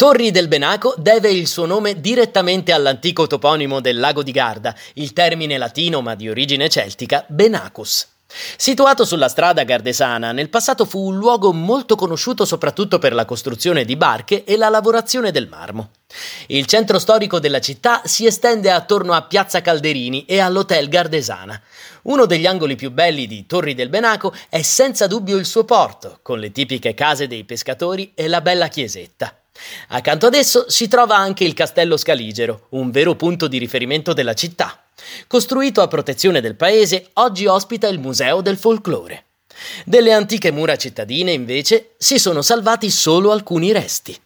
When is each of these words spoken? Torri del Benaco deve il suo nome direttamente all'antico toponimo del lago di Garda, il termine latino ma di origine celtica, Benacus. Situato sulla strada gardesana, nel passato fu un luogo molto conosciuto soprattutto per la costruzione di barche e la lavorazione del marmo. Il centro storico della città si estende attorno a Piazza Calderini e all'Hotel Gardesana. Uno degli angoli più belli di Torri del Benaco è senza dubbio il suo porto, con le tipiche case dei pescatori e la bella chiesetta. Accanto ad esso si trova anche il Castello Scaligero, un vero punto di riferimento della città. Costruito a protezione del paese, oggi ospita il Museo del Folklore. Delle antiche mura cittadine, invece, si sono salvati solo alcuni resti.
Torri 0.00 0.30
del 0.30 0.48
Benaco 0.48 0.94
deve 0.96 1.30
il 1.30 1.46
suo 1.46 1.66
nome 1.66 2.00
direttamente 2.00 2.72
all'antico 2.72 3.26
toponimo 3.26 3.80
del 3.80 3.98
lago 3.98 4.22
di 4.22 4.32
Garda, 4.32 4.74
il 4.94 5.12
termine 5.12 5.58
latino 5.58 6.00
ma 6.00 6.14
di 6.14 6.26
origine 6.26 6.70
celtica, 6.70 7.26
Benacus. 7.28 8.08
Situato 8.56 9.04
sulla 9.04 9.28
strada 9.28 9.62
gardesana, 9.62 10.32
nel 10.32 10.48
passato 10.48 10.86
fu 10.86 11.00
un 11.00 11.18
luogo 11.18 11.52
molto 11.52 11.96
conosciuto 11.96 12.46
soprattutto 12.46 12.98
per 12.98 13.12
la 13.12 13.26
costruzione 13.26 13.84
di 13.84 13.94
barche 13.94 14.44
e 14.44 14.56
la 14.56 14.70
lavorazione 14.70 15.32
del 15.32 15.48
marmo. 15.48 15.90
Il 16.46 16.64
centro 16.64 16.98
storico 16.98 17.38
della 17.38 17.60
città 17.60 18.00
si 18.06 18.24
estende 18.24 18.70
attorno 18.70 19.12
a 19.12 19.24
Piazza 19.24 19.60
Calderini 19.60 20.24
e 20.24 20.38
all'Hotel 20.38 20.88
Gardesana. 20.88 21.60
Uno 22.04 22.24
degli 22.24 22.46
angoli 22.46 22.74
più 22.74 22.90
belli 22.90 23.26
di 23.26 23.44
Torri 23.44 23.74
del 23.74 23.90
Benaco 23.90 24.32
è 24.48 24.62
senza 24.62 25.06
dubbio 25.06 25.36
il 25.36 25.44
suo 25.44 25.64
porto, 25.64 26.20
con 26.22 26.38
le 26.38 26.52
tipiche 26.52 26.94
case 26.94 27.26
dei 27.26 27.44
pescatori 27.44 28.12
e 28.14 28.28
la 28.28 28.40
bella 28.40 28.68
chiesetta. 28.68 29.34
Accanto 29.88 30.26
ad 30.26 30.34
esso 30.34 30.66
si 30.68 30.88
trova 30.88 31.16
anche 31.16 31.44
il 31.44 31.54
Castello 31.54 31.96
Scaligero, 31.96 32.66
un 32.70 32.90
vero 32.90 33.14
punto 33.14 33.48
di 33.48 33.58
riferimento 33.58 34.12
della 34.12 34.34
città. 34.34 34.84
Costruito 35.26 35.80
a 35.82 35.88
protezione 35.88 36.40
del 36.40 36.56
paese, 36.56 37.10
oggi 37.14 37.46
ospita 37.46 37.88
il 37.88 37.98
Museo 37.98 38.40
del 38.40 38.58
Folklore. 38.58 39.24
Delle 39.84 40.12
antiche 40.12 40.50
mura 40.50 40.76
cittadine, 40.76 41.32
invece, 41.32 41.90
si 41.98 42.18
sono 42.18 42.42
salvati 42.42 42.90
solo 42.90 43.32
alcuni 43.32 43.72
resti. 43.72 44.18